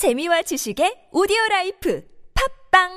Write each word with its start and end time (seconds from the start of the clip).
재미와 0.00 0.40
지식의 0.40 1.12
오디오 1.12 1.36
라이프 1.50 2.02
팟빵 2.72 2.88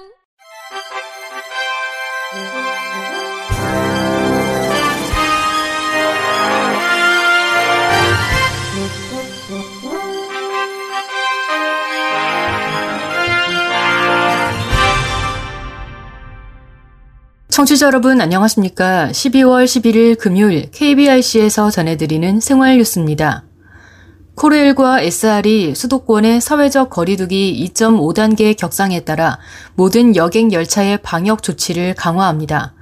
청취자 17.50 17.88
여러분 17.88 18.22
안녕하십니까? 18.22 19.10
12월 19.10 19.66
11일 19.66 20.18
금요일 20.18 20.72
KBIC에서 20.72 21.70
전해드리는 21.70 22.40
생활 22.40 22.78
뉴스입니다. 22.78 23.44
코레일과 24.36 25.02
SR이 25.02 25.76
수도권의 25.76 26.42
사회적 26.42 26.90
거리두기 26.90 27.70
2.5단계 27.72 28.58
격상에 28.58 29.02
따라 29.02 29.38
모든 29.76 30.16
여객 30.16 30.52
열차의 30.52 31.04
방역 31.04 31.44
조치를 31.44 31.94
강화합니다. 31.94 32.74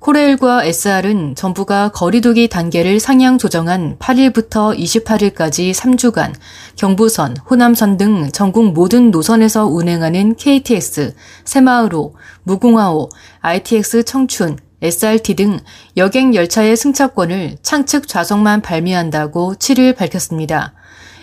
코레일과 0.00 0.64
SR은 0.64 1.34
정부가 1.34 1.88
거리두기 1.88 2.48
단계를 2.48 3.00
상향 3.00 3.38
조정한 3.38 3.96
8일부터 3.98 4.78
28일까지 4.78 5.72
3주간 5.72 6.34
경부선, 6.76 7.36
호남선 7.50 7.96
등 7.96 8.28
전국 8.30 8.72
모든 8.74 9.10
노선에서 9.10 9.64
운행하는 9.64 10.36
KTX, 10.36 11.14
새마을호, 11.44 12.14
무궁화호, 12.44 13.08
ITX 13.40 14.04
청춘, 14.04 14.58
SRT 14.82 15.34
등 15.34 15.58
여객 15.96 16.34
열차의 16.34 16.76
승차권을 16.76 17.56
창측 17.62 18.06
좌석만 18.06 18.60
발미한다고 18.60 19.54
7일 19.54 19.96
밝혔습니다. 19.96 20.74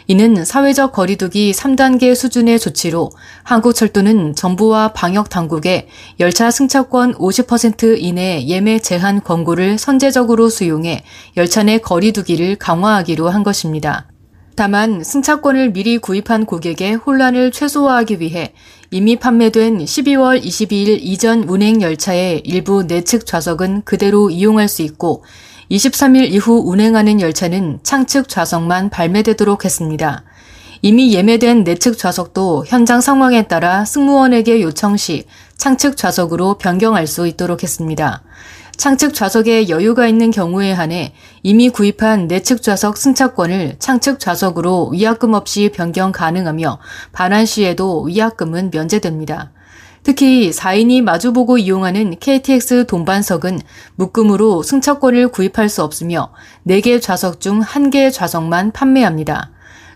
이는 0.07 0.45
사회적 0.45 0.91
거리두기 0.91 1.51
3단계 1.51 2.13
수준의 2.13 2.59
조치로 2.59 3.09
한국철도는 3.43 4.35
정부와 4.35 4.93
방역 4.93 5.29
당국에 5.29 5.87
열차 6.19 6.51
승차권 6.51 7.15
50% 7.15 7.97
이내 7.99 8.45
예매 8.45 8.77
제한 8.77 9.23
권고를 9.23 9.79
선제적으로 9.79 10.49
수용해 10.49 11.03
열차 11.37 11.63
내 11.63 11.79
거리두기를 11.79 12.57
강화하기로 12.57 13.29
한 13.29 13.43
것입니다. 13.43 14.07
다만 14.55 15.03
승차권을 15.03 15.73
미리 15.73 15.97
구입한 15.97 16.45
고객의 16.45 16.95
혼란을 16.95 17.51
최소화하기 17.51 18.21
위해 18.21 18.53
이미 18.89 19.17
판매된 19.17 19.79
12월 19.79 20.41
22일 20.41 20.99
이전 21.01 21.43
운행 21.43 21.81
열차의 21.81 22.43
일부 22.45 22.83
내측 22.83 23.25
좌석은 23.25 23.81
그대로 23.83 24.29
이용할 24.29 24.69
수 24.69 24.81
있고 24.83 25.23
23일 25.71 26.31
이후 26.31 26.61
운행하는 26.65 27.19
열차는 27.19 27.79
창측 27.81 28.29
좌석만 28.29 28.89
발매되도록 28.89 29.65
했습니다. 29.65 30.23
이미 30.81 31.13
예매된 31.13 31.63
내측 31.63 31.97
좌석도 31.97 32.65
현장 32.67 33.01
상황에 33.01 33.47
따라 33.47 33.85
승무원에게 33.85 34.61
요청 34.61 34.97
시 34.97 35.25
창측 35.57 35.97
좌석으로 35.97 36.59
변경할 36.59 37.07
수 37.07 37.25
있도록 37.25 37.63
했습니다. 37.63 38.21
창측 38.77 39.13
좌석에 39.13 39.69
여유가 39.69 40.05
있는 40.05 40.31
경우에 40.31 40.71
한해 40.71 41.13
이미 41.41 41.69
구입한 41.69 42.27
내측 42.27 42.61
좌석 42.61 42.97
승차권을 42.97 43.77
창측 43.79 44.19
좌석으로 44.19 44.89
위약금 44.89 45.33
없이 45.33 45.71
변경 45.73 46.11
가능하며 46.11 46.77
반환 47.13 47.45
시에도 47.45 48.03
위약금은 48.03 48.69
면제됩니다. 48.71 49.51
특히 50.05 50.51
4인이 50.51 51.01
마주보고 51.01 51.57
이용하는 51.57 52.17
KTX 52.19 52.85
동반석은 52.85 53.59
묶음으로 53.95 54.61
승차권을 54.61 55.29
구입할 55.29 55.67
수 55.67 55.81
없으며 55.81 56.31
4개 56.67 57.01
좌석 57.01 57.41
중 57.41 57.61
1개 57.61 58.13
좌석만 58.13 58.71
판매합니다. 58.71 59.49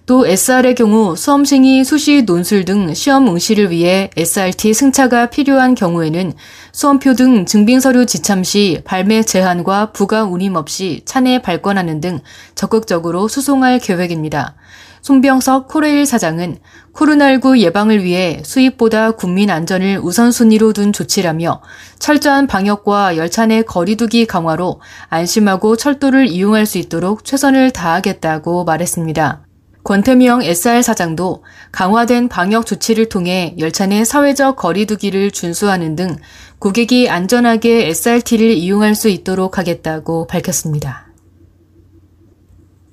또 0.07 0.25
SR의 0.25 0.73
경우 0.73 1.15
수험생이 1.15 1.83
수시 1.83 2.23
논술 2.23 2.65
등 2.65 2.95
시험 2.95 3.27
응시를 3.27 3.69
위해 3.69 4.09
SRT 4.17 4.73
승차가 4.73 5.27
필요한 5.27 5.75
경우에는 5.75 6.33
수험표 6.71 7.13
등 7.13 7.45
증빙서류 7.45 8.07
지참 8.07 8.43
시 8.43 8.81
발매 8.85 9.21
제한과 9.21 9.91
부가 9.91 10.23
운임 10.23 10.55
없이 10.55 11.03
차내 11.05 11.43
발권하는 11.43 12.01
등 12.01 12.19
적극적으로 12.55 13.27
수송할 13.27 13.77
계획입니다. 13.77 14.55
송병석 15.01 15.67
코레일 15.67 16.05
사장은 16.05 16.57
코로나19 16.93 17.59
예방을 17.59 18.03
위해 18.03 18.41
수입보다 18.43 19.11
국민 19.11 19.49
안전을 19.49 19.99
우선순위로 20.03 20.73
둔 20.73 20.91
조치라며 20.91 21.61
철저한 21.99 22.47
방역과 22.47 23.17
열차 23.17 23.45
내 23.45 23.61
거리두기 23.61 24.25
강화로 24.25 24.81
안심하고 25.07 25.77
철도를 25.77 26.27
이용할 26.27 26.65
수 26.65 26.77
있도록 26.77 27.23
최선을 27.23 27.71
다하겠다고 27.71 28.65
말했습니다. 28.65 29.43
권태명 29.83 30.43
SR 30.43 30.83
사장도 30.83 31.43
강화된 31.71 32.27
방역 32.27 32.65
조치를 32.65 33.09
통해 33.09 33.55
열차 33.59 33.87
내 33.87 34.03
사회적 34.03 34.55
거리두기를 34.57 35.31
준수하는 35.31 35.95
등 35.95 36.17
고객이 36.59 37.09
안전하게 37.09 37.87
SRT를 37.87 38.51
이용할 38.51 38.93
수 38.93 39.07
있도록 39.07 39.57
하겠다고 39.57 40.27
밝혔습니다. 40.27 41.08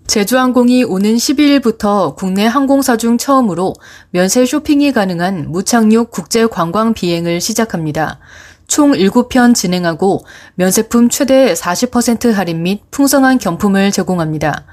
제주항공이 0.06 0.84
오는 0.84 1.16
12일부터 1.16 2.14
국내 2.14 2.46
항공사 2.46 2.96
중 2.96 3.18
처음으로 3.18 3.74
면세 4.10 4.46
쇼핑이 4.46 4.92
가능한 4.92 5.50
무착륙 5.50 6.10
국제 6.10 6.46
관광 6.46 6.94
비행을 6.94 7.40
시작합니다. 7.40 8.20
총 8.68 8.92
7편 8.92 9.54
진행하고 9.54 10.24
면세품 10.54 11.08
최대 11.08 11.52
40% 11.52 12.32
할인 12.32 12.62
및 12.62 12.82
풍성한 12.90 13.38
경품을 13.38 13.90
제공합니다. 13.90 14.64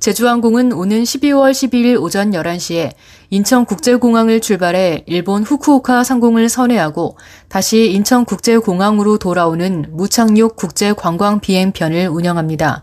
제주항공은 0.00 0.72
오는 0.72 1.04
12월 1.04 1.52
12일 1.52 2.02
오전 2.02 2.32
11시에 2.32 2.90
인천국제공항을 3.30 4.40
출발해 4.40 5.04
일본 5.06 5.44
후쿠오카 5.44 6.02
상공을 6.02 6.48
선회하고 6.48 7.16
다시 7.48 7.92
인천국제공항으로 7.92 9.18
돌아오는 9.18 9.86
무착륙 9.90 10.56
국제관광 10.56 11.38
비행편을 11.38 12.08
운영합니다. 12.08 12.82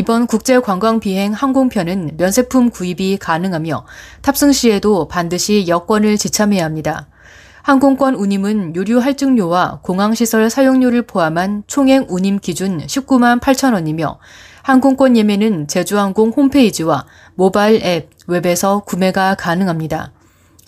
이번 0.00 0.28
국제 0.28 0.60
관광 0.60 1.00
비행 1.00 1.32
항공편은 1.32 2.12
면세품 2.18 2.70
구입이 2.70 3.16
가능하며 3.18 3.84
탑승 4.22 4.52
시에도 4.52 5.08
반드시 5.08 5.66
여권을 5.66 6.16
지참해야 6.18 6.64
합니다. 6.64 7.08
항공권 7.62 8.14
운임은 8.14 8.76
유류 8.76 9.00
할증료와 9.00 9.80
공항시설 9.82 10.50
사용료를 10.50 11.02
포함한 11.02 11.64
총액 11.66 12.12
운임 12.12 12.38
기준 12.38 12.78
19만 12.78 13.40
8천 13.40 13.74
원이며 13.74 14.20
항공권 14.62 15.16
예매는 15.16 15.66
제주항공 15.66 16.30
홈페이지와 16.30 17.04
모바일 17.34 17.84
앱, 17.84 18.10
웹에서 18.28 18.84
구매가 18.84 19.34
가능합니다. 19.34 20.12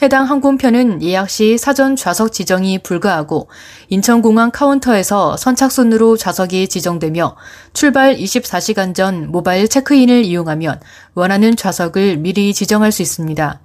해당 0.02 0.24
항공편은 0.24 1.02
예약 1.02 1.28
시 1.28 1.58
사전 1.58 1.94
좌석 1.94 2.32
지정이 2.32 2.78
불가하고 2.78 3.48
인천공항 3.90 4.50
카운터에서 4.50 5.36
선착순으로 5.36 6.16
좌석이 6.16 6.68
지정되며 6.68 7.36
출발 7.74 8.16
24시간 8.16 8.94
전 8.94 9.30
모바일 9.30 9.68
체크인을 9.68 10.24
이용하면 10.24 10.80
원하는 11.12 11.54
좌석을 11.54 12.16
미리 12.16 12.54
지정할 12.54 12.92
수 12.92 13.02
있습니다. 13.02 13.60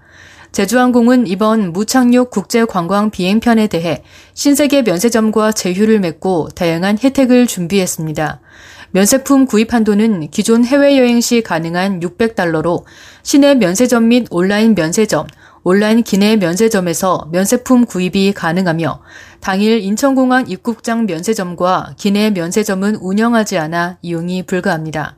제주항공은 0.51 1.28
이번 1.28 1.72
무착륙 1.72 2.31
국제관광 2.31 3.12
비행편에 3.12 3.68
대해 3.68 4.03
신세계 4.34 4.81
면세점과 4.81 5.53
제휴를 5.53 6.01
맺고 6.01 6.50
다양한 6.53 6.97
혜택을 7.01 7.47
준비했습니다. 7.47 8.41
면세품 8.91 9.45
구입 9.45 9.74
한도는 9.74 10.29
기존 10.31 10.66
해외여행 10.66 11.19
시 11.22 11.41
가능한 11.41 12.01
600달러로 12.01 12.84
시내 13.24 13.56
면세점 13.56 14.07
및 14.07 14.28
온라인 14.29 14.75
면세점, 14.75 15.28
온라인 15.67 16.03
기내 16.03 16.35
면세점에서 16.35 17.29
면세품 17.31 17.87
구입이 17.87 18.33
가능하며 18.33 19.01
당일 19.39 19.79
인천공항 19.79 20.45
입국장 20.47 21.07
면세점과 21.07 21.95
기내 21.97 22.29
면세점은 22.29 22.97
운영하지 22.97 23.57
않아 23.57 23.97
이용이 24.03 24.43
불가합니다. 24.43 25.15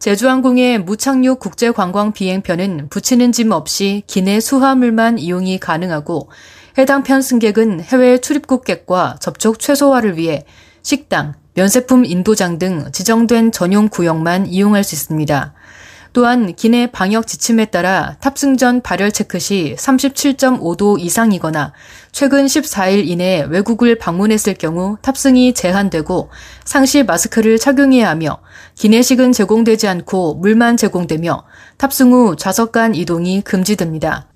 제주항공의 0.00 0.80
무착륙 0.80 1.38
국제관광 1.38 2.14
비행편은 2.14 2.88
붙이는 2.90 3.30
짐 3.30 3.52
없이 3.52 4.02
기내 4.08 4.40
수화물만 4.40 5.20
이용이 5.20 5.60
가능하고 5.60 6.30
해당 6.78 7.04
편 7.04 7.22
승객은 7.22 7.80
해외 7.82 8.18
출입국객과 8.18 9.18
접촉 9.20 9.60
최소화를 9.60 10.16
위해 10.18 10.46
식당, 10.82 11.34
면세품 11.54 12.04
인도장 12.04 12.58
등 12.58 12.90
지정된 12.90 13.52
전용 13.52 13.88
구역만 13.88 14.48
이용할 14.48 14.82
수 14.82 14.96
있습니다. 14.96 15.54
또한 16.16 16.54
기내 16.54 16.86
방역 16.86 17.26
지침에 17.26 17.66
따라 17.66 18.16
탑승 18.20 18.56
전 18.56 18.80
발열 18.80 19.12
체크 19.12 19.38
시 19.38 19.74
37.5도 19.76 20.98
이상이거나 20.98 21.74
최근 22.10 22.46
14일 22.46 23.06
이내 23.06 23.42
외국을 23.50 23.98
방문했을 23.98 24.54
경우 24.54 24.96
탑승이 25.02 25.52
제한되고 25.52 26.30
상시 26.64 27.02
마스크를 27.02 27.58
착용해야 27.58 28.08
하며 28.08 28.38
기내식은 28.76 29.32
제공되지 29.32 29.88
않고 29.88 30.36
물만 30.36 30.78
제공되며 30.78 31.44
탑승 31.76 32.12
후 32.12 32.34
좌석 32.34 32.72
간 32.72 32.94
이동이 32.94 33.42
금지됩니다. 33.42 34.26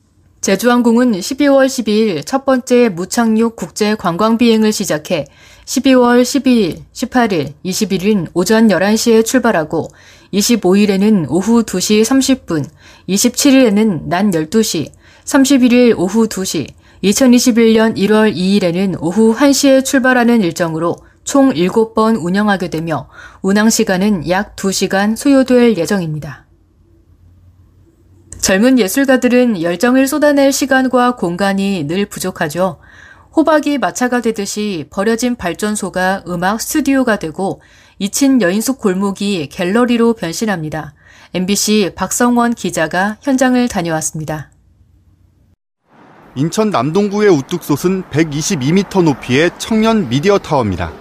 제주항공은 0.42 1.12
12월 1.12 1.66
12일 1.66 2.26
첫 2.26 2.44
번째 2.44 2.90
무착륙 2.90 3.56
국제 3.56 3.94
관광 3.94 4.36
비행을 4.36 4.72
시작해 4.72 5.26
12월 5.70 6.22
12일, 6.22 6.82
18일, 6.92 7.52
21일 7.64 8.28
오전 8.34 8.66
11시에 8.66 9.24
출발하고 9.24 9.88
25일에는 10.32 11.26
오후 11.28 11.62
2시 11.62 12.02
30분, 12.02 12.68
27일에는 13.08 14.08
낮 14.08 14.24
12시, 14.24 14.90
31일 15.24 15.96
오후 15.96 16.26
2시, 16.26 16.66
2021년 17.04 17.96
1월 17.96 18.34
2일에는 18.34 18.96
오후 19.00 19.32
1시에 19.32 19.84
출발하는 19.84 20.40
일정으로 20.42 20.96
총 21.22 21.52
7번 21.52 22.20
운영하게 22.20 22.68
되며 22.68 23.08
운항 23.40 23.70
시간은 23.70 24.28
약 24.28 24.56
2시간 24.56 25.14
소요될 25.14 25.76
예정입니다. 25.76 26.46
젊은 28.40 28.80
예술가들은 28.80 29.62
열정을 29.62 30.08
쏟아낼 30.08 30.50
시간과 30.50 31.14
공간이 31.14 31.84
늘 31.86 32.06
부족하죠. 32.06 32.80
호박이 33.36 33.78
마차가 33.78 34.20
되듯이 34.20 34.86
버려진 34.90 35.36
발전소가 35.36 36.24
음악 36.28 36.60
스튜디오가 36.60 37.18
되고 37.18 37.60
잊힌 37.98 38.40
여인숙 38.42 38.78
골목이 38.78 39.48
갤러리로 39.48 40.14
변신합니다. 40.14 40.94
MBC 41.32 41.92
박성원 41.94 42.54
기자가 42.54 43.18
현장을 43.20 43.68
다녀왔습니다. 43.68 44.50
인천 46.34 46.70
남동구에 46.70 47.28
우뚝 47.28 47.62
솟은 47.62 48.04
122m 48.04 49.02
높이의 49.02 49.50
청년 49.58 50.08
미디어 50.08 50.38
타워입니다. 50.38 50.92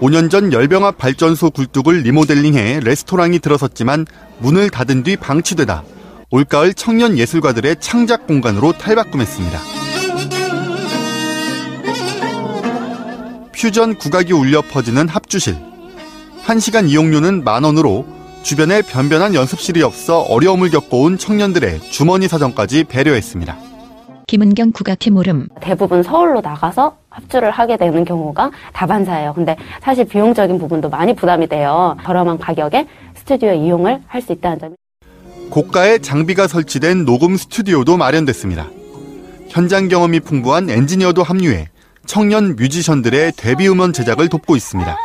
5년 0.00 0.30
전 0.30 0.52
열병합 0.52 0.96
발전소 0.96 1.50
굴뚝을 1.50 2.00
리모델링해 2.00 2.80
레스토랑이 2.80 3.38
들어섰지만 3.38 4.06
문을 4.38 4.70
닫은 4.70 5.02
뒤 5.02 5.16
방치되다 5.16 5.82
올가을 6.30 6.72
청년 6.74 7.18
예술가들의 7.18 7.76
창작 7.80 8.26
공간으로 8.26 8.72
탈바꿈했습니다. 8.72 9.79
퓨전 13.60 13.96
국악이 13.96 14.32
울려 14.32 14.62
퍼지는 14.62 15.06
합주실. 15.06 15.54
1시간 16.46 16.88
이용료는 16.88 17.44
만 17.44 17.64
원으로 17.64 18.06
주변에 18.42 18.80
변변한 18.80 19.34
연습실이 19.34 19.82
없어 19.82 20.20
어려움을 20.20 20.70
겪어온 20.70 21.18
청년들의 21.18 21.80
주머니 21.90 22.26
사정까지 22.26 22.84
배려했습니다. 22.84 23.58
김은경 24.28 24.72
국악회 24.72 25.10
모름. 25.10 25.48
대부분 25.60 26.02
서울로 26.02 26.40
나가서 26.40 26.96
합주를 27.10 27.50
하게 27.50 27.76
되는 27.76 28.02
경우가 28.06 28.50
다반사예요. 28.72 29.34
근데 29.34 29.56
사실 29.82 30.06
비용적인 30.06 30.58
부분도 30.58 30.88
많이 30.88 31.14
부담이 31.14 31.46
돼요. 31.48 31.98
저렴한 32.02 32.38
가격에 32.38 32.86
스튜디오 33.14 33.52
이용을 33.52 34.00
할 34.06 34.22
수 34.22 34.32
있다는 34.32 34.58
점이. 34.58 34.74
고가의 35.50 36.00
장비가 36.00 36.46
설치된 36.46 37.04
녹음 37.04 37.36
스튜디오도 37.36 37.98
마련됐습니다. 37.98 38.70
현장 39.48 39.88
경험이 39.88 40.20
풍부한 40.20 40.70
엔지니어도 40.70 41.22
합류해 41.24 41.68
청년 42.14 42.56
뮤지션들의 42.56 43.34
데뷔 43.36 43.68
음원 43.68 43.92
제작을 43.92 44.28
돕고 44.28 44.56
있습니다. 44.56 44.96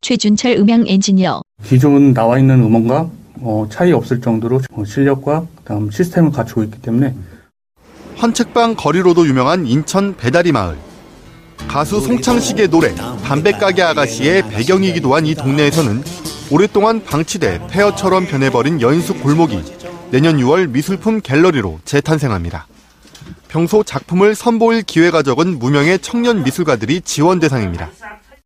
최준철 0.00 0.56
음향 0.56 0.84
엔지니어. 0.88 1.40
기존 1.64 2.12
나와 2.12 2.36
있는 2.40 2.60
음원과 2.64 3.08
어, 3.42 3.68
차이 3.70 3.92
없을 3.92 4.20
정도로 4.20 4.60
실력과 4.84 5.46
그다음 5.58 5.88
시스템을 5.88 6.32
갖추고 6.32 6.64
있기 6.64 6.82
때문에 6.82 7.14
헌책방 8.20 8.74
거리로도 8.74 9.28
유명한 9.28 9.68
인천 9.68 10.16
배다리 10.16 10.50
마을. 10.50 10.76
가수 11.68 12.00
송창식의 12.00 12.68
노래 12.68 12.92
담배가게 12.96 13.80
아가씨의 13.82 14.48
배경이기도 14.48 15.14
한 15.14 15.26
이 15.26 15.36
동네에서는 15.36 16.02
오랫동안 16.50 17.04
방치돼 17.04 17.68
폐허처럼 17.70 18.26
변해버린 18.26 18.80
여인숙 18.80 19.22
골목이 19.22 19.62
내년 20.10 20.38
6월 20.38 20.70
미술품 20.70 21.20
갤러리로 21.20 21.78
재탄생합니다. 21.84 22.66
평소 23.48 23.82
작품을 23.82 24.34
선보일 24.34 24.82
기회가 24.82 25.22
적은 25.22 25.58
무명의 25.58 25.98
청년 26.00 26.44
미술가들이 26.44 27.00
지원 27.00 27.40
대상입니다. 27.40 27.90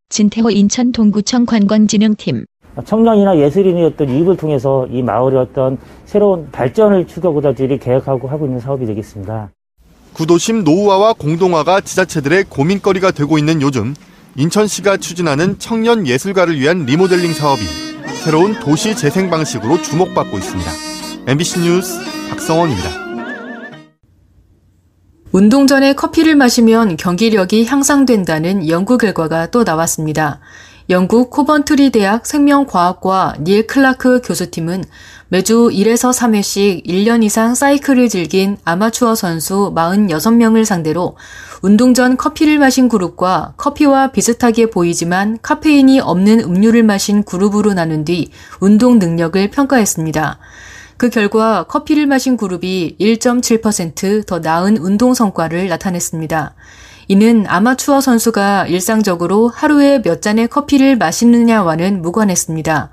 진태호 0.08 0.50
인천 0.50 0.92
동구청 0.92 1.44
관광진흥팀. 1.46 2.44
청년이나 2.86 3.38
예술인의 3.38 3.84
어떤 3.84 4.08
이익을 4.08 4.36
통해서 4.36 4.86
이 4.90 5.02
마을의 5.02 5.38
어떤 5.38 5.76
새로운 6.06 6.50
발전을 6.50 7.06
추구하고자 7.06 7.52
계획하고 7.52 8.28
하고 8.28 8.46
있는 8.46 8.60
사업이 8.60 8.86
되겠습니다. 8.86 9.50
구도심 10.14 10.64
노후화와 10.64 11.14
공동화가 11.14 11.80
지자체들의 11.80 12.44
고민거리가 12.48 13.10
되고 13.10 13.38
있는 13.38 13.60
요즘 13.60 13.94
인천시가 14.36 14.96
추진하는 14.98 15.58
청년 15.58 16.06
예술가를 16.06 16.58
위한 16.58 16.86
리모델링 16.86 17.32
사업이 17.32 17.62
새로운 18.24 18.58
도시 18.60 18.94
재생 18.96 19.28
방식으로 19.30 19.82
주목받고 19.82 20.38
있습니다. 20.38 20.70
MBC 21.26 21.60
뉴스 21.60 22.00
박성원입니다. 22.30 23.01
운동 25.32 25.66
전에 25.66 25.94
커피를 25.94 26.36
마시면 26.36 26.98
경기력이 26.98 27.64
향상된다는 27.64 28.68
연구 28.68 28.98
결과가 28.98 29.46
또 29.46 29.64
나왔습니다. 29.64 30.40
영국 30.90 31.30
코번트리 31.30 31.88
대학 31.88 32.26
생명과학과 32.26 33.36
닐 33.40 33.66
클라크 33.66 34.20
교수팀은 34.22 34.84
매주 35.28 35.70
1에서 35.72 36.12
3회씩 36.12 36.84
1년 36.84 37.24
이상 37.24 37.54
사이클을 37.54 38.10
즐긴 38.10 38.58
아마추어 38.66 39.14
선수 39.14 39.72
46명을 39.74 40.66
상대로 40.66 41.16
운동 41.62 41.94
전 41.94 42.18
커피를 42.18 42.58
마신 42.58 42.90
그룹과 42.90 43.54
커피와 43.56 44.12
비슷하게 44.12 44.66
보이지만 44.66 45.38
카페인이 45.40 46.00
없는 46.00 46.40
음료를 46.40 46.82
마신 46.82 47.22
그룹으로 47.22 47.72
나눈 47.72 48.04
뒤 48.04 48.30
운동 48.60 48.98
능력을 48.98 49.50
평가했습니다. 49.50 50.38
그 51.02 51.10
결과 51.10 51.64
커피를 51.64 52.06
마신 52.06 52.36
그룹이 52.36 52.94
1.7%더 53.00 54.38
나은 54.38 54.76
운동 54.76 55.14
성과를 55.14 55.66
나타냈습니다. 55.66 56.54
이는 57.08 57.44
아마추어 57.48 58.00
선수가 58.00 58.68
일상적으로 58.68 59.48
하루에 59.48 60.00
몇 60.00 60.22
잔의 60.22 60.46
커피를 60.46 60.94
마시느냐와는 60.96 62.02
무관했습니다. 62.02 62.90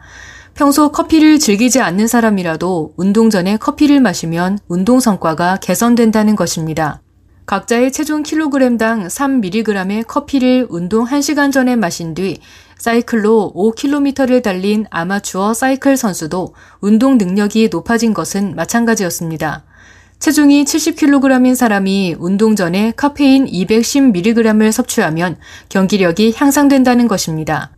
평소 0.55 0.91
커피를 0.91 1.37
즐기지 1.37 1.81
않는 1.81 2.07
사람이라도 2.07 2.95
운동 2.97 3.29
전에 3.29 3.57
커피를 3.57 3.99
마시면 3.99 4.57
운동 4.67 4.99
성과가 4.99 5.57
개선된다는 5.57 6.35
것입니다. 6.35 7.03
각자의 7.45 7.91
체중 7.91 8.23
킬로그램당 8.23 9.05
3mg의 9.05 10.07
커피를 10.07 10.65
운동 10.69 11.05
1시간 11.05 11.51
전에 11.51 11.75
마신 11.75 12.15
뒤 12.15 12.39
사이클로 12.79 13.53
5km를 13.55 14.41
달린 14.41 14.85
아마추어 14.89 15.53
사이클 15.53 15.97
선수도 15.97 16.55
운동 16.79 17.17
능력이 17.17 17.67
높아진 17.69 18.13
것은 18.13 18.55
마찬가지였습니다. 18.55 19.65
체중이 20.19 20.65
70kg인 20.65 21.55
사람이 21.55 22.15
운동 22.19 22.55
전에 22.55 22.93
카페인 22.95 23.45
210mg을 23.45 24.71
섭취하면 24.71 25.37
경기력이 25.69 26.33
향상된다는 26.35 27.07
것입니다. 27.07 27.71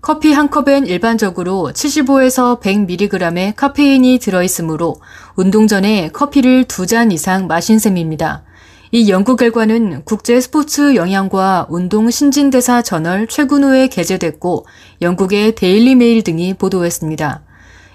커피 0.00 0.32
한 0.32 0.48
컵엔 0.48 0.86
일반적으로 0.86 1.72
75에서 1.74 2.60
100mg의 2.60 3.54
카페인이 3.56 4.18
들어있으므로 4.20 4.96
운동 5.34 5.66
전에 5.66 6.08
커피를 6.10 6.64
두 6.64 6.86
잔 6.86 7.10
이상 7.10 7.46
마신 7.48 7.78
셈입니다. 7.78 8.44
이 8.90 9.10
연구 9.10 9.36
결과는 9.36 10.02
국제 10.04 10.40
스포츠 10.40 10.94
영양과 10.94 11.66
운동 11.68 12.10
신진대사 12.10 12.82
저널 12.82 13.26
최근호에 13.26 13.88
게재됐고 13.88 14.64
영국의 15.02 15.54
데일리 15.54 15.94
메일 15.94 16.22
등이 16.22 16.54
보도했습니다. 16.54 17.42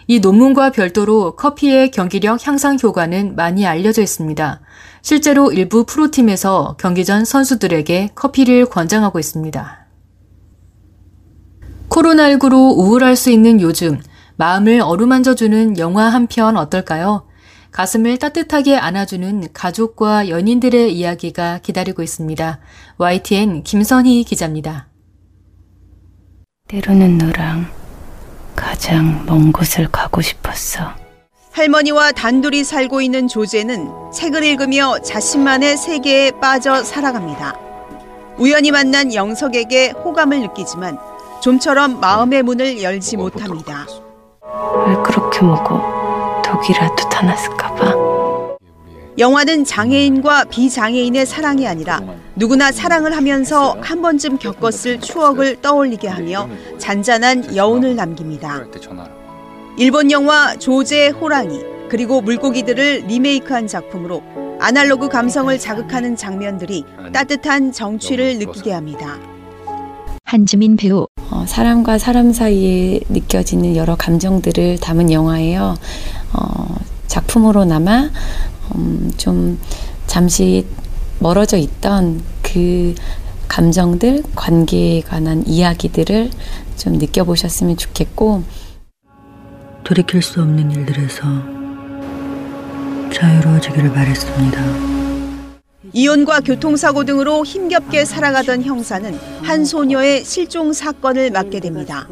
이 0.05 0.19
논문과 0.19 0.71
별도로 0.71 1.35
커피의 1.35 1.89
경기력 1.91 2.45
향상 2.45 2.77
효과는 2.81 3.35
많이 3.35 3.65
알려져 3.65 4.01
있습니다. 4.03 4.61
실제로 5.01 5.51
일부 5.51 5.85
프로팀에서 5.85 6.75
경기 6.77 7.05
전 7.05 7.25
선수들에게 7.25 8.09
커피를 8.13 8.65
권장하고 8.65 9.17
있습니다. 9.17 9.87
코로나19로 11.89 12.77
우울할 12.77 13.15
수 13.15 13.29
있는 13.31 13.61
요즘, 13.61 13.99
마음을 14.35 14.81
어루만져주는 14.81 15.77
영화 15.79 16.09
한 16.09 16.27
편 16.27 16.57
어떨까요? 16.57 17.23
가슴을 17.73 18.19
따뜻하게 18.19 18.77
안아주는 18.77 19.51
가족과 19.51 20.29
연인들의 20.29 20.93
이야기가 20.93 21.59
기다리고 21.63 22.03
있습니다. 22.03 22.59
YTN 22.99 23.63
김선희 23.63 24.23
기자입니다. 24.23 24.87
때로는 26.67 27.17
너랑 27.17 27.65
가장 28.55 29.25
먼 29.25 29.51
곳을 29.51 29.87
가고 29.87 30.21
싶었어. 30.21 30.93
할머니와 31.51 32.11
단둘이 32.11 32.63
살고 32.63 33.01
있는 33.01 33.27
조제는 33.27 33.89
책을 34.13 34.43
읽으며 34.43 34.99
자신만의 34.99 35.77
세계에 35.77 36.31
빠져 36.39 36.83
살아갑니다. 36.83 37.57
우연히 38.37 38.71
만난 38.71 39.13
영석에게 39.13 39.91
호감을 39.91 40.41
느끼지만 40.41 40.99
좀처럼 41.41 41.99
마음의 41.99 42.43
문을 42.43 42.83
열지 42.83 43.17
못합니다. 43.17 43.87
왜 44.87 44.95
그렇게 45.03 45.41
먹어? 45.41 46.41
독이라도 46.45 47.09
타났을까봐. 47.23 48.57
영화는 49.17 49.63
장애인과 49.63 50.45
비장애인의 50.45 51.25
사랑이 51.25 51.67
아니라 51.67 52.01
누구나 52.35 52.71
사랑을 52.71 53.15
하면서 53.15 53.77
한 53.79 54.01
번쯤 54.01 54.39
겪었을 54.39 54.99
추억을 54.99 55.61
떠올리게 55.61 56.07
하며 56.07 56.49
잔잔한 56.79 57.55
여운을 57.55 57.95
남깁니다. 57.95 58.65
일본 59.77 60.11
영화 60.11 60.55
조제의 60.55 61.11
호랑이 61.11 61.61
그리고 61.89 62.21
물고기들을 62.21 63.03
리메이크한 63.07 63.67
작품으로 63.67 64.23
아날로그 64.59 65.09
감성을 65.09 65.57
자극하는 65.59 66.15
장면들이 66.15 66.83
따뜻한 67.13 67.71
정취를 67.71 68.39
느끼게 68.39 68.71
합니다. 68.71 69.19
한지민 70.25 70.77
배우 70.77 71.05
어, 71.29 71.45
사람과 71.45 71.99
사람 71.99 72.33
사이에 72.33 72.99
느껴지는 73.09 73.75
여러 73.75 73.95
감정들을 73.95 74.79
담은 74.79 75.11
영화예요. 75.11 75.75
어, 76.33 76.82
작품으로나마 77.13 78.09
음, 78.75 79.11
좀 79.17 79.59
잠시 80.07 80.65
멀어져 81.19 81.57
있던 81.57 82.23
그 82.41 82.95
감정들, 83.47 84.23
관계에 84.33 85.01
관한 85.01 85.43
이야기들을 85.45 86.31
좀 86.75 86.93
느껴보셨으면 86.93 87.77
좋겠고, 87.77 88.41
돌이킬 89.83 90.23
수 90.23 90.41
없는 90.41 90.71
일들에서 90.71 91.21
자유로워지기를 93.13 93.93
바랬습니다. 93.93 94.59
이혼과 95.93 96.39
교통사고 96.39 97.05
등으로 97.05 97.45
힘겹게 97.45 98.05
살아가던 98.05 98.63
형사는 98.63 99.19
한 99.43 99.65
소녀의 99.65 100.25
실종 100.25 100.73
사건을 100.73 101.29
맡게 101.29 101.59
됩니다. 101.59 102.07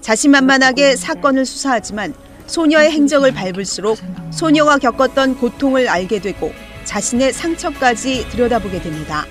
자신만만하게 0.00 0.96
사건을 0.96 1.46
수사하지만 1.46 2.12
소녀의 2.46 2.90
행적을 2.90 3.32
밟을수록 3.32 3.98
소녀가 4.30 4.78
겪었던 4.78 5.38
고통을 5.38 5.88
알게 5.88 6.20
되고 6.20 6.52
자신의 6.84 7.32
상처까지 7.32 8.28
들여다보게 8.30 8.80
됩니다. 8.80 9.24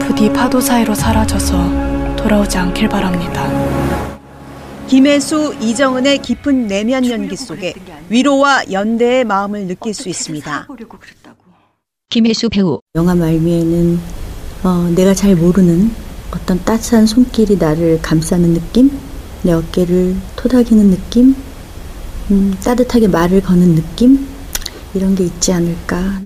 부디 0.00 0.32
파도 0.32 0.60
사이로 0.60 0.94
사라져서 0.94 2.16
돌아오지 2.16 2.56
않길 2.58 2.88
바랍니다. 2.88 3.48
김혜수, 4.86 5.56
이정은의 5.60 6.18
깊은 6.18 6.66
내면 6.66 7.08
연기 7.08 7.36
속에 7.36 7.74
위로와 8.10 8.70
연대의 8.70 9.24
마음을 9.24 9.66
느낄 9.66 9.94
수 9.94 10.08
있습니다. 10.08 10.68
김혜수 12.10 12.50
배우 12.50 12.80
영화 12.94 13.14
말미에는 13.14 13.98
어, 14.62 14.92
내가 14.94 15.14
잘 15.14 15.34
모르는 15.34 15.90
어떤 16.32 16.62
따스한 16.64 17.06
손길이 17.06 17.56
나를 17.56 18.00
감싸는 18.02 18.54
느낌, 18.54 18.90
내 19.42 19.52
어깨를 19.52 20.16
토닥이는 20.36 20.90
느낌, 20.90 21.34
음, 22.30 22.56
따뜻하게 22.62 23.08
말을 23.08 23.42
거는 23.42 23.74
느낌 23.74 24.26
이런 24.94 25.14
게 25.14 25.24
있지 25.24 25.52
않을까. 25.52 26.22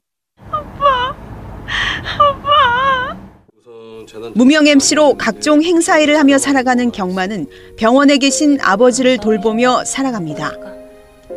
무명 4.34 4.66
MC로 4.66 5.16
각종 5.16 5.62
행사 5.62 5.98
일을 5.98 6.18
하며 6.18 6.38
살아가는 6.38 6.90
경마는 6.90 7.46
병원에 7.76 8.18
계신 8.18 8.58
아버지를 8.60 9.18
돌보며 9.18 9.84
살아갑니다. 9.84 10.52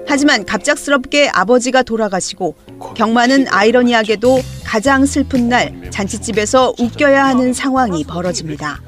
하지만 0.08 0.46
갑작스럽게 0.46 1.30
아버지가 1.34 1.84
돌아가시고 1.84 2.56
경마는 2.96 3.48
아이러니하게도 3.50 4.40
가장 4.66 5.06
슬픈 5.06 5.50
날 5.50 5.90
잔치집에서 5.90 6.74
웃겨야 6.80 7.26
하는 7.26 7.54
상황이 7.54 8.04
벌어집니다. 8.04 8.80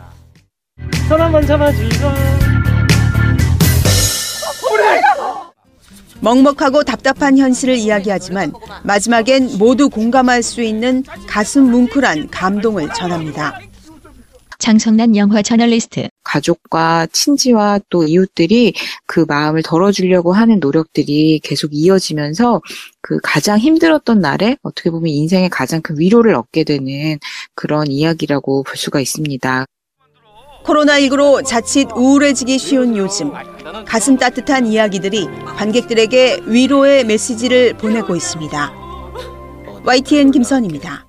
손 1.07 1.21
한번 1.21 1.45
잡아주이 1.45 1.89
먹먹하고 6.23 6.83
답답한 6.83 7.37
현실을 7.37 7.75
이야기하지만 7.75 8.53
마지막엔 8.83 9.57
모두 9.57 9.89
공감할 9.89 10.41
수 10.41 10.61
있는 10.61 11.03
가슴 11.27 11.69
뭉클한 11.69 12.29
감동을 12.29 12.89
전합니다. 12.93 13.59
장성난 14.57 15.17
영화 15.17 15.41
저널리스트 15.41 16.07
가족과 16.23 17.07
친지와 17.11 17.81
또 17.89 18.05
이웃들이 18.05 18.73
그 19.05 19.25
마음을 19.27 19.61
덜어주려고 19.61 20.31
하는 20.31 20.61
노력들이 20.61 21.41
계속 21.43 21.71
이어지면서 21.73 22.61
그 23.01 23.19
가장 23.21 23.59
힘들었던 23.59 24.21
날에 24.21 24.55
어떻게 24.61 24.89
보면 24.89 25.09
인생의 25.09 25.49
가장 25.49 25.81
큰 25.81 25.99
위로를 25.99 26.35
얻게 26.35 26.63
되는 26.63 27.19
그런 27.55 27.87
이야기라고 27.87 28.63
볼 28.63 28.77
수가 28.77 29.01
있습니다. 29.01 29.65
코로나19로 30.63 31.45
자칫 31.45 31.87
우울해지기 31.95 32.57
쉬운 32.57 32.95
요즘 32.97 33.31
가슴 33.85 34.17
따뜻한 34.17 34.65
이야기들이 34.67 35.27
관객들에게 35.57 36.41
위로의 36.45 37.05
메시지를 37.05 37.73
보내고 37.77 38.15
있습니다. 38.15 38.73
YTN 39.85 40.31
김선입니다. 40.31 41.05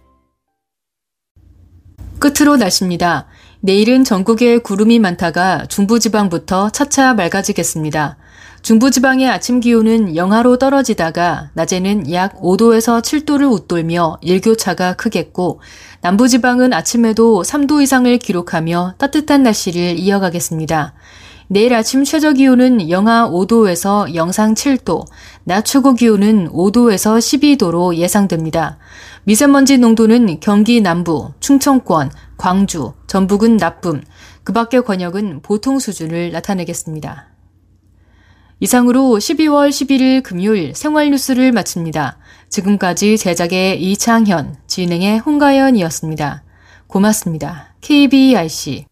끝으로 2.18 2.56
날씨입니다. 2.56 3.26
내일은 3.60 4.04
전국에 4.04 4.58
구름이 4.58 4.98
많다가 4.98 5.66
중부지방부터 5.66 6.70
차차 6.70 7.14
맑아지겠습니다. 7.14 8.16
중부지방의 8.64 9.28
아침 9.28 9.60
기온은 9.60 10.16
영하로 10.16 10.56
떨어지다가 10.56 11.50
낮에는 11.52 12.10
약 12.12 12.40
5도에서 12.40 13.02
7도를 13.02 13.52
웃돌며 13.52 14.16
일교차가 14.22 14.94
크겠고 14.94 15.60
남부지방은 16.00 16.72
아침에도 16.72 17.42
3도 17.42 17.82
이상을 17.82 18.16
기록하며 18.16 18.94
따뜻한 18.96 19.42
날씨를 19.42 19.98
이어가겠습니다. 19.98 20.94
내일 21.48 21.74
아침 21.74 22.04
최저 22.04 22.32
기온은 22.32 22.88
영하 22.88 23.28
5도에서 23.28 24.14
영상 24.14 24.54
7도, 24.54 25.04
낮 25.44 25.66
최고 25.66 25.92
기온은 25.92 26.48
5도에서 26.48 27.18
12도로 27.18 27.94
예상됩니다. 27.96 28.78
미세먼지 29.24 29.76
농도는 29.76 30.40
경기 30.40 30.80
남부, 30.80 31.32
충청권, 31.38 32.10
광주, 32.38 32.94
전북은 33.08 33.58
나쁨, 33.58 34.00
그 34.42 34.54
밖의 34.54 34.84
권역은 34.84 35.42
보통 35.42 35.78
수준을 35.78 36.32
나타내겠습니다. 36.32 37.33
이상으로 38.60 39.18
12월 39.18 39.68
11일 39.68 40.22
금요일 40.22 40.74
생활 40.74 41.10
뉴스를 41.10 41.52
마칩니다. 41.52 42.18
지금까지 42.48 43.18
제작의 43.18 43.82
이창현, 43.82 44.56
진행의 44.66 45.18
홍가연이었습니다. 45.18 46.44
고맙습니다. 46.86 47.74
KBIC 47.80 48.86